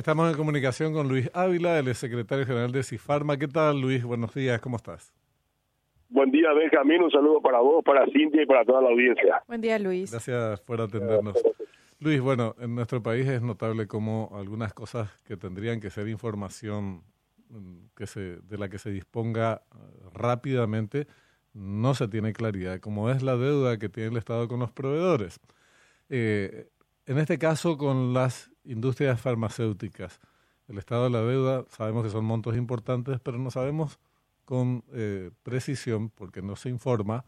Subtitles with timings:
[0.00, 3.36] Estamos en comunicación con Luis Ávila, el secretario general de CIFARMA.
[3.36, 4.02] ¿Qué tal, Luis?
[4.02, 5.12] Buenos días, ¿cómo estás?
[6.08, 7.02] Buen día, Benjamín.
[7.02, 9.42] Un saludo para vos, para Cintia y para toda la audiencia.
[9.46, 10.10] Buen día, Luis.
[10.10, 11.36] Gracias por atendernos.
[11.98, 17.02] Luis, bueno, en nuestro país es notable como algunas cosas que tendrían que ser información
[17.50, 19.76] mm, que se, de la que se disponga eh,
[20.14, 21.08] rápidamente,
[21.52, 25.40] no se tiene claridad, como es la deuda que tiene el Estado con los proveedores.
[26.08, 26.70] Eh,
[27.04, 30.20] en este caso, con las industrias farmacéuticas,
[30.68, 33.98] el estado de la deuda, sabemos que son montos importantes, pero no sabemos
[34.44, 37.24] con eh, precisión, porque no se informa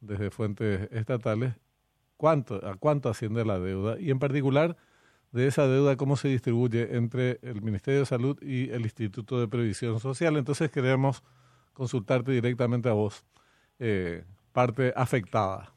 [0.00, 1.54] desde fuentes estatales,
[2.16, 4.76] cuánto, a cuánto asciende la deuda y en particular
[5.32, 9.48] de esa deuda cómo se distribuye entre el Ministerio de Salud y el Instituto de
[9.48, 10.36] Previsión Social.
[10.36, 11.22] Entonces queremos
[11.74, 13.24] consultarte directamente a vos,
[13.78, 15.75] eh, parte afectada.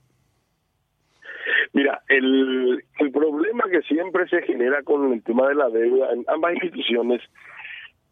[1.74, 6.26] Mira, el, el problema que siempre se genera con el tema de la deuda en
[6.28, 7.22] ambas instituciones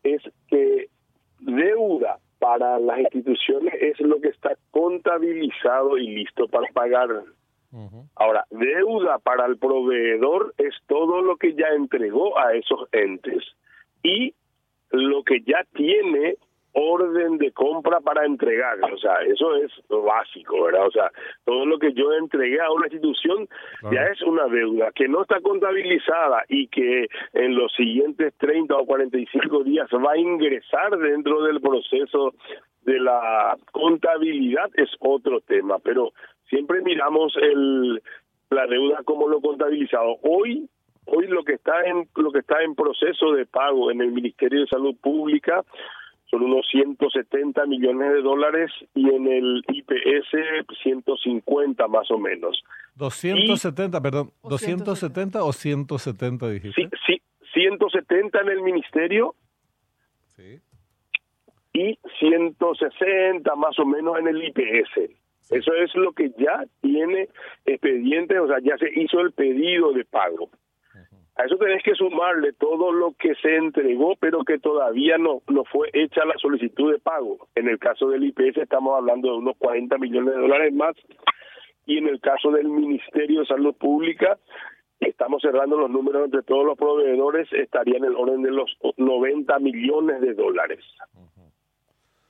[0.03, 0.89] es que
[1.39, 7.09] deuda para las instituciones es lo que está contabilizado y listo para pagar.
[8.15, 13.43] Ahora, deuda para el proveedor es todo lo que ya entregó a esos entes
[14.01, 14.33] y
[14.89, 16.37] lo que ya tiene
[16.79, 18.77] orden de compra para entregar.
[18.93, 20.85] O sea, eso es lo básico, ¿verdad?
[20.85, 21.11] O sea,
[21.43, 23.47] todo lo que yo entregué a una institución
[23.91, 28.85] ya es una deuda que no está contabilizada y que en los siguientes 30 o
[28.85, 32.35] 45 días va a ingresar dentro del proceso
[32.83, 36.13] de la contabilidad es otro tema, pero
[36.47, 38.01] siempre miramos el
[38.49, 40.17] la deuda como lo contabilizado.
[40.21, 40.69] Hoy
[41.05, 44.61] hoy lo que está en lo que está en proceso de pago en el Ministerio
[44.61, 45.63] de Salud Pública
[46.29, 52.61] son unos 170 millones de dólares y en el IPS 150 más o menos.
[52.95, 56.89] 270, perdón, 270 o 170 dijiste?
[57.05, 57.21] Sí, sí,
[57.53, 59.35] 170 en el ministerio.
[60.35, 60.59] Sí.
[61.73, 65.11] Y 160 más o menos en el IPS.
[65.49, 67.29] Eso es lo que ya tiene
[67.65, 70.49] expediente, o sea, ya se hizo el pedido de pago.
[71.37, 75.65] A eso tenés que sumarle todo lo que se entregó, pero que todavía no, no
[75.65, 77.47] fue hecha la solicitud de pago.
[77.53, 80.95] En el caso del IPS estamos hablando de unos 40 millones de dólares más
[81.85, 84.39] y en el caso del Ministerio de Salud Pública
[84.99, 89.59] estamos cerrando los números entre todos los proveedores, estaría en el orden de los 90
[89.59, 90.83] millones de dólares.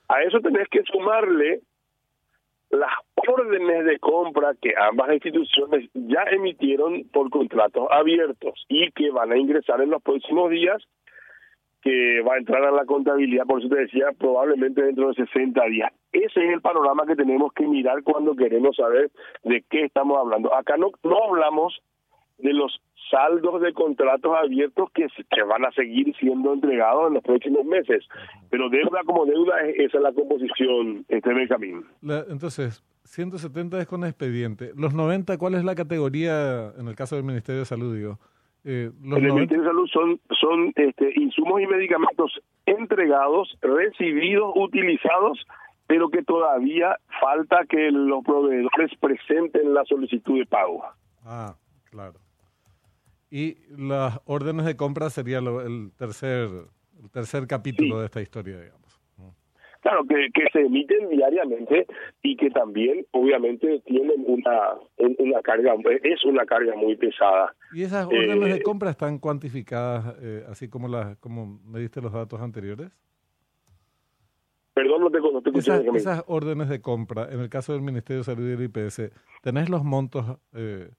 [0.10, 1.62] A eso tenés que sumarle
[2.70, 9.32] las órdenes de compra que ambas instituciones ya emitieron por contratos abiertos y que van
[9.32, 10.84] a ingresar en los próximos días,
[11.82, 15.64] que va a entrar a la contabilidad, por eso te decía, probablemente dentro de 60
[15.66, 15.94] días.
[16.12, 19.12] Ese es el panorama que tenemos que mirar cuando queremos saber
[19.44, 20.54] de qué estamos hablando.
[20.54, 21.80] Acá no, no hablamos
[22.38, 27.24] de los saldos de contratos abiertos que, que van a seguir siendo entregados en los
[27.24, 28.06] próximos meses.
[28.50, 31.86] Pero deuda como deuda, esa es la composición, este Benjamín.
[32.02, 34.72] La, entonces, 170 es con expediente.
[34.76, 37.96] Los 90, ¿cuál es la categoría en el caso del Ministerio de Salud?
[37.96, 38.20] Digo?
[38.66, 44.52] Eh, los en el Ministerio de Salud son, son este, insumos y medicamentos entregados, recibidos,
[44.56, 45.46] utilizados,
[45.88, 50.84] pero que todavía falta que los proveedores presenten la solicitud de pago.
[51.24, 51.56] Ah,
[51.90, 52.20] claro.
[53.30, 56.50] Y las órdenes de compra sería el tercer
[57.04, 58.88] el tercer capítulo de esta historia, digamos.
[59.82, 61.86] Claro, que, que se emiten diariamente
[62.24, 67.54] y que también, obviamente, tienen una, una carga, es una carga muy pesada.
[67.74, 72.02] ¿Y esas órdenes de eh, compra están cuantificadas, eh, así como, las como me diste
[72.02, 72.90] los datos anteriores?
[74.74, 78.26] Perdón, no te, no esas, esas, órdenes de compra, en el caso del Ministerio de
[78.26, 79.12] Salud y del IPS,
[79.42, 80.90] ¿tenés los montos eh,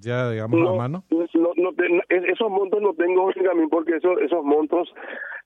[0.00, 1.04] ya, digamos, a mano?
[1.10, 1.70] No, no,
[2.08, 3.30] esos montos no tengo,
[3.70, 4.92] porque esos, esos montos,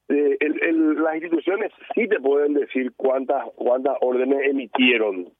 [0.08, 5.32] eh, el, las instituciones sí te pueden decir cuántas cuántas órdenes emitieron.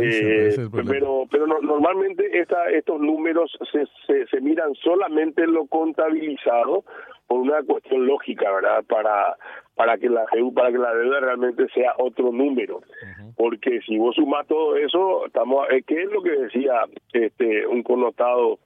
[0.00, 6.84] Eh, pero pero normalmente esta, estos números se, se, se miran solamente lo contabilizado
[7.26, 8.84] por una cuestión lógica, ¿verdad?
[8.88, 9.36] Para
[9.74, 10.24] para que la
[10.54, 12.80] para que la deuda realmente sea otro número.
[13.36, 18.58] Porque si vos sumás todo eso, estamos ¿qué es lo que decía este un connotado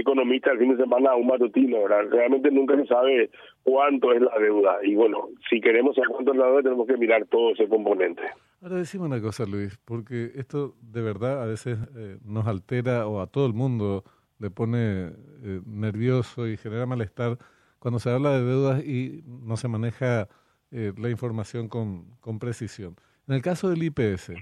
[0.00, 2.10] economista el fin de semana un matutino, ¿verdad?
[2.10, 3.30] Realmente nunca se sabe
[3.62, 6.96] cuánto es la deuda y bueno, si queremos saber cuánto es la deuda tenemos que
[6.96, 8.22] mirar todo ese componente.
[8.62, 13.20] Ahora decime una cosa, Luis, porque esto de verdad a veces eh, nos altera o
[13.20, 14.04] a todo el mundo
[14.38, 15.06] le pone
[15.42, 17.38] eh, nervioso y genera malestar
[17.78, 20.28] cuando se habla de deudas y no se maneja
[20.70, 22.96] eh, la información con, con, precisión.
[23.26, 24.32] En el caso del IPS,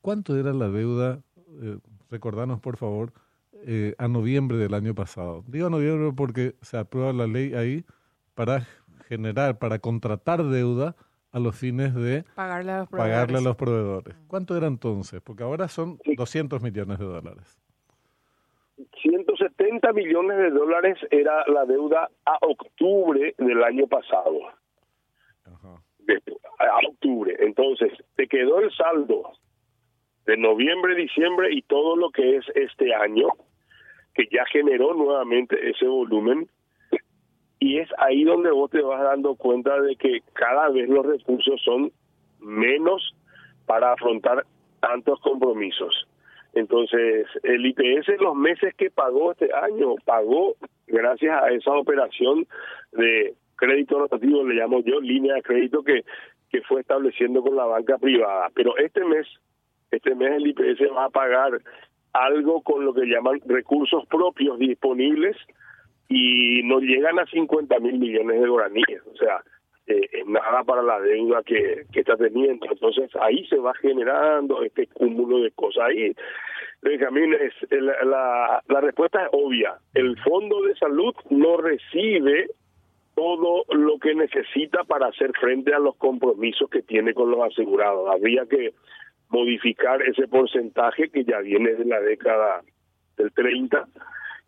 [0.00, 1.22] ¿cuánto era la deuda?
[1.62, 1.78] Eh,
[2.10, 3.12] recordanos, por favor,
[3.66, 5.44] eh, a noviembre del año pasado.
[5.46, 7.84] Digo noviembre porque se aprueba la ley ahí,
[8.34, 8.66] para
[9.08, 10.96] generar, para contratar deuda
[11.32, 13.14] a los fines de pagarle a los proveedores.
[13.14, 14.16] Pagarle a los proveedores.
[14.28, 15.20] ¿Cuánto era entonces?
[15.22, 17.58] Porque ahora son 200 millones de dólares.
[19.00, 24.38] 170 millones de dólares era la deuda a octubre del año pasado.
[26.58, 27.36] a octubre.
[27.40, 29.32] Entonces, te quedó el saldo
[30.26, 33.28] de noviembre, diciembre y todo lo que es este año,
[34.14, 36.48] que ya generó nuevamente ese volumen.
[37.58, 41.60] Y es ahí donde vos te vas dando cuenta de que cada vez los recursos
[41.62, 41.92] son
[42.40, 43.14] menos
[43.66, 44.44] para afrontar
[44.80, 46.06] tantos compromisos.
[46.54, 50.54] Entonces, el IPS los meses que pagó este año, pagó
[50.86, 52.46] gracias a esa operación
[52.92, 56.04] de crédito rotativo, le llamo yo, línea de crédito que,
[56.50, 58.50] que fue estableciendo con la banca privada.
[58.54, 59.26] Pero este mes,
[59.90, 61.52] este mes el IPS va a pagar
[62.12, 65.36] algo con lo que llaman recursos propios disponibles
[66.08, 69.02] y no llegan a 50 mil millones de guaraníes.
[69.12, 69.42] O sea,
[69.86, 72.66] eh, nada para la deuda que, que está teniendo.
[72.70, 75.84] Entonces ahí se va generando este cúmulo de cosas.
[75.84, 76.14] Ahí,
[76.82, 79.74] Benjamín, es, la, la respuesta es obvia.
[79.94, 82.50] El Fondo de Salud no recibe
[83.14, 88.08] todo lo que necesita para hacer frente a los compromisos que tiene con los asegurados.
[88.10, 88.72] Habría que
[89.32, 92.62] modificar ese porcentaje que ya viene de la década
[93.16, 93.88] del 30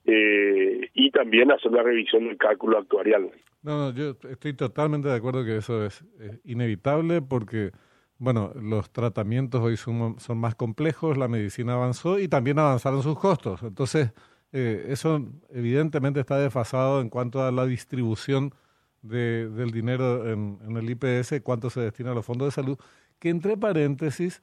[0.05, 3.31] eh, y también hacer la revisión del cálculo actuarial.
[3.63, 6.05] No, no, yo estoy totalmente de acuerdo que eso es,
[6.45, 7.71] inevitable porque,
[8.19, 13.19] bueno, los tratamientos hoy son, son, más complejos, la medicina avanzó y también avanzaron sus
[13.19, 13.63] costos.
[13.63, 14.13] Entonces,
[14.53, 15.19] eh, eso
[15.51, 18.53] evidentemente está desfasado en cuanto a la distribución
[19.01, 22.79] de, del dinero en, en el IPS, cuánto se destina a los fondos de salud,
[23.19, 24.43] que entre paréntesis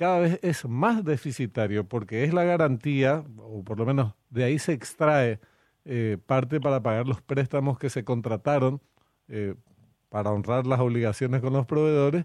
[0.00, 4.58] cada vez es más deficitario porque es la garantía, o por lo menos de ahí
[4.58, 5.40] se extrae
[5.84, 8.80] eh, parte para pagar los préstamos que se contrataron
[9.28, 9.56] eh,
[10.08, 12.24] para honrar las obligaciones con los proveedores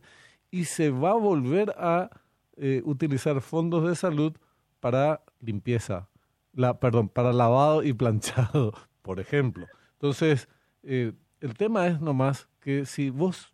[0.51, 2.12] y se va a volver a
[2.56, 4.31] eh, utilizar fondos de salud
[4.80, 6.07] para limpieza,
[6.54, 9.68] la, perdón, para lavado y planchado, por ejemplo.
[9.95, 10.48] Entonces,
[10.81, 11.13] el
[11.57, 13.54] tema es nomás que si vos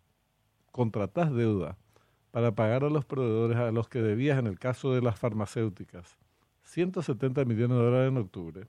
[0.70, 1.76] contratás deuda
[2.32, 6.18] para pagar a los proveedores a los que debías en el caso de las farmacéuticas
[6.64, 8.68] 170 millones de dólares en octubre,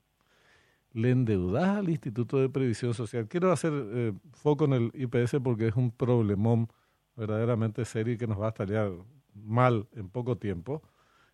[0.92, 3.27] le endeudás al Instituto de Previsión Social.
[3.27, 6.68] Quiero hacer eh, foco en el IPS porque es un problemón
[7.15, 8.92] verdaderamente serio y que nos va a estallar
[9.33, 10.83] mal en poco tiempo.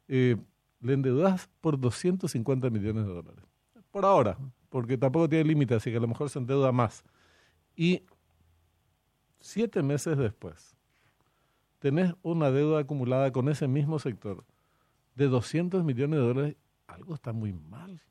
[0.07, 0.37] Eh,
[0.81, 3.43] le endeudás por 250 millones de dólares.
[3.91, 4.37] Por ahora,
[4.69, 7.03] porque tampoco tiene límite, así que a lo mejor se endeuda más.
[7.75, 8.03] Y
[9.39, 10.77] siete meses después,
[11.79, 14.45] tenés una deuda acumulada con ese mismo sector
[15.15, 16.55] de 200 millones de dólares,
[16.87, 18.01] algo está muy mal.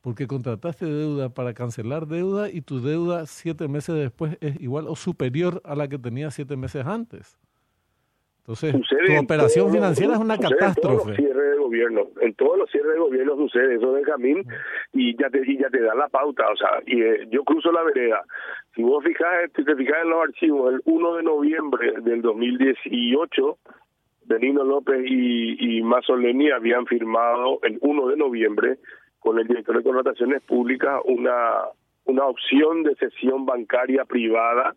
[0.00, 4.96] Porque contrataste deuda para cancelar deuda y tu deuda siete meses después es igual o
[4.96, 7.38] superior a la que tenías siete meses antes.
[8.46, 8.74] Entonces,
[9.06, 11.16] tu operación financiera es una catástrofe
[11.64, 14.44] gobierno, en todos los cierres de gobierno sucede eso, Benjamín,
[14.92, 17.72] y ya te, y ya te da la pauta, o sea, y eh, yo cruzo
[17.72, 18.22] la vereda.
[18.74, 23.58] Si vos fijas, si te fijas en los archivos, el 1 de noviembre del 2018,
[24.26, 28.78] Benino López y, y Mazzoleni habían firmado el 1 de noviembre
[29.18, 31.64] con el director de contrataciones públicas una
[32.04, 34.74] una opción de cesión bancaria privada,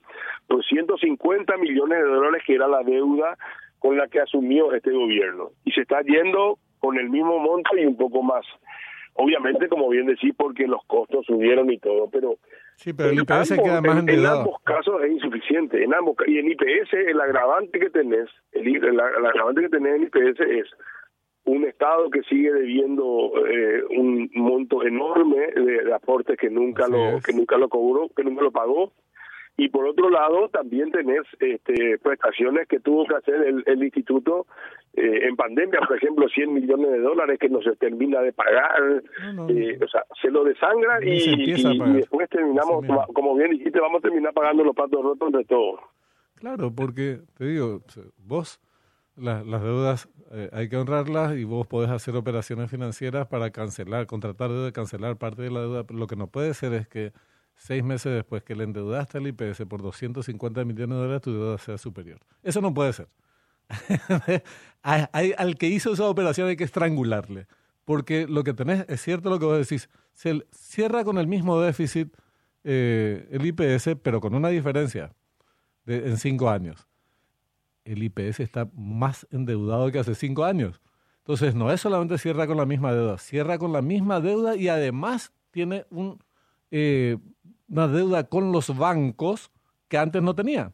[0.49, 3.37] 250 millones de dólares que era la deuda
[3.79, 5.51] con la que asumió este gobierno.
[5.65, 8.45] Y se está yendo con el mismo monto y un poco más.
[9.13, 12.35] Obviamente, como bien decís, porque los costos subieron y todo, pero...
[12.75, 15.83] Sí, pero el IPS queda más en, en ambos casos es insuficiente.
[15.83, 20.03] En ambos Y en IPS, el agravante que tenés, el, el, agravante que tenés en
[20.03, 20.67] IPS es
[21.47, 27.33] un Estado que sigue debiendo eh, un monto enorme de, aportes que nunca lo que
[27.33, 28.91] nunca lo cobró, que nunca lo pagó,
[29.55, 34.45] y por otro lado también tenés este, prestaciones que tuvo que hacer el, el instituto
[34.93, 39.03] eh, en pandemia, por ejemplo, 100 millones de dólares que no se termina de pagar,
[39.49, 41.53] eh, o sea, se lo desangra y,
[41.93, 45.79] después terminamos, como bien dijiste, vamos a terminar pagando los patos rotos de todo.
[46.35, 47.81] Claro, porque te digo,
[48.17, 48.59] vos
[49.17, 54.51] las deudas eh, hay que honrarlas y vos podés hacer operaciones financieras para cancelar, contratar
[54.51, 57.13] de cancelar parte de la deuda, lo que no puede ser es que
[57.55, 61.57] seis meses después que le endeudaste al IPS por 250 millones de dólares, tu deuda
[61.57, 62.19] sea superior.
[62.43, 63.07] Eso no puede ser.
[64.81, 67.47] al que hizo esa operación hay que estrangularle.
[67.85, 71.59] Porque lo que tenés, es cierto lo que vos decís, se cierra con el mismo
[71.61, 72.13] déficit
[72.65, 75.13] eh, el IPS, pero con una diferencia
[75.85, 76.85] de, en cinco años.
[77.91, 80.81] El IPS está más endeudado que hace cinco años.
[81.19, 84.69] Entonces, no es solamente cierra con la misma deuda, cierra con la misma deuda y
[84.69, 86.19] además tiene un
[86.71, 87.17] eh,
[87.69, 89.51] una deuda con los bancos
[89.87, 90.73] que antes no tenía.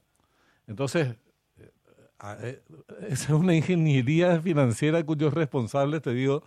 [0.68, 1.16] Entonces,
[1.58, 1.72] eh,
[2.42, 2.64] eh,
[3.10, 6.44] es una ingeniería financiera cuyos responsables, te digo,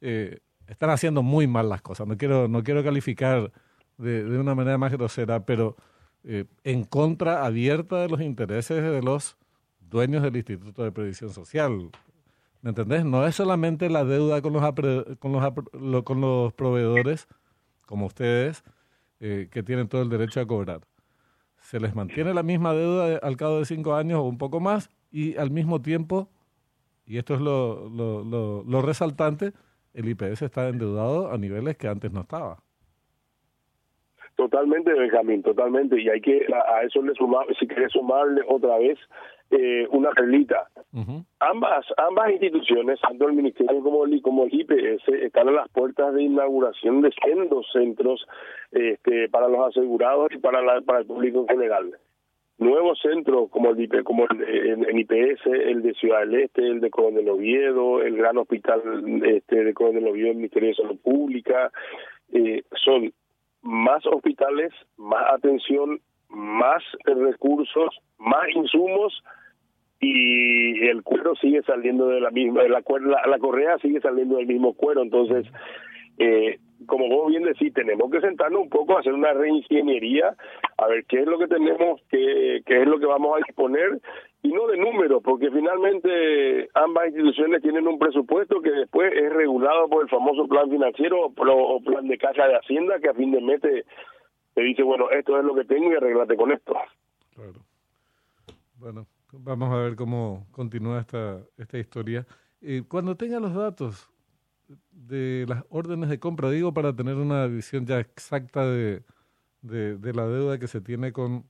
[0.00, 2.06] eh, están haciendo muy mal las cosas.
[2.06, 3.52] No quiero, no quiero calificar
[3.98, 5.76] de, de una manera más grosera, pero
[6.22, 9.38] en contra abierta de los intereses de los
[9.90, 11.90] dueños del Instituto de Previsión Social.
[12.62, 13.04] ¿Me entendés?
[13.04, 14.62] No es solamente la deuda con los,
[15.18, 17.26] con los, con los proveedores,
[17.86, 18.62] como ustedes,
[19.18, 20.80] eh, que tienen todo el derecho a cobrar.
[21.58, 24.90] Se les mantiene la misma deuda al cabo de cinco años o un poco más
[25.10, 26.28] y al mismo tiempo,
[27.06, 29.52] y esto es lo, lo, lo, resaltante,
[29.94, 32.58] el IPS está endeudado a niveles que antes no estaba.
[34.36, 36.00] Totalmente, Benjamín, totalmente.
[36.00, 38.98] Y hay que a, eso le sumar, si quieres sumarle otra vez
[39.50, 40.68] eh, una perlita.
[41.40, 46.14] Ambas ambas instituciones, tanto el Ministerio como el, como el IPS, están a las puertas
[46.14, 48.26] de inauguración de sendos centros
[48.70, 51.96] este, para los asegurados y para, la, para el público en general.
[52.58, 56.90] Nuevos centros como el, IP, como el, IPS, el de Ciudad del Este, el de
[56.90, 58.82] Coronel Oviedo, el gran hospital
[59.24, 61.72] este, de Coronel Oviedo del Ministerio de Salud Pública,
[62.32, 63.12] eh, son
[63.62, 69.22] más hospitales, más atención, más recursos, más insumos
[70.00, 74.46] y el cuero sigue saliendo de la misma, la, la, la correa sigue saliendo del
[74.46, 75.46] mismo cuero, entonces,
[76.18, 80.34] eh, como vos bien decís, tenemos que sentarnos un poco a hacer una reingeniería,
[80.78, 84.00] a ver qué es lo que tenemos, qué, qué es lo que vamos a disponer,
[84.42, 89.86] y no de números, porque finalmente ambas instituciones tienen un presupuesto que después es regulado
[89.90, 93.42] por el famoso plan financiero o, plan de caja de Hacienda, que a fin de
[93.42, 93.84] mes te,
[94.54, 96.74] te dice, bueno, esto es lo que tengo y arreglate con esto.
[97.34, 97.60] Claro.
[98.78, 102.26] Bueno, Vamos a ver cómo continúa esta, esta historia.
[102.60, 104.10] Eh, cuando tenga los datos
[104.90, 109.04] de las órdenes de compra, digo para tener una visión ya exacta de,
[109.62, 111.46] de, la deuda que se tiene con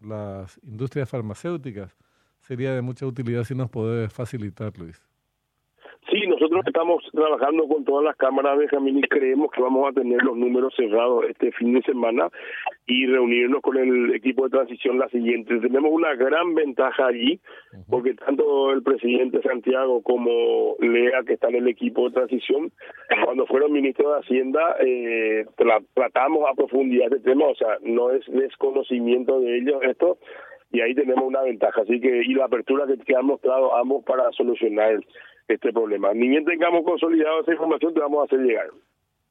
[0.00, 1.96] las industrias farmacéuticas,
[2.40, 5.09] sería de mucha utilidad si nos puede facilitar, Luis.
[6.40, 10.38] Nosotros estamos trabajando con todas las cámaras, Benjamín, y creemos que vamos a tener los
[10.38, 12.30] números cerrados este fin de semana
[12.86, 15.58] y reunirnos con el equipo de transición la siguiente.
[15.58, 17.38] Tenemos una gran ventaja allí,
[17.90, 22.72] porque tanto el presidente Santiago como Lea, que está en el equipo de transición,
[23.22, 25.44] cuando fueron ministros de Hacienda, eh,
[25.92, 30.16] tratamos a profundidad este tema, o sea, no es desconocimiento de ellos esto,
[30.72, 31.82] y ahí tenemos una ventaja.
[31.82, 35.00] Así que, y la apertura que, que han mostrado ambos para solucionar
[35.54, 36.12] este problema.
[36.14, 38.70] Ni bien tengamos consolidado esa información, te vamos a hacer llegar.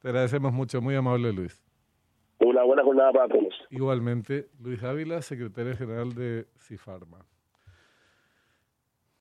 [0.02, 1.64] Te agradecemos mucho, muy amable Luis.
[2.40, 3.54] Una buena jornada para todos.
[3.70, 7.26] Igualmente, Luis Ávila, secretario general de CIFARMA.